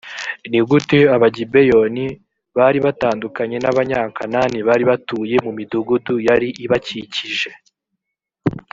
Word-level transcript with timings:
ni 0.51 0.59
gute 0.69 0.97
abagibeyoni 1.15 2.05
bari 2.57 2.79
batandukanye 2.85 3.57
n 3.59 3.65
abanyakanaani 3.71 4.57
bari 4.67 4.83
batuye 4.91 5.35
mu 5.45 5.51
midugudu 5.57 6.13
yari 6.27 6.49
ibakikije 6.65 7.49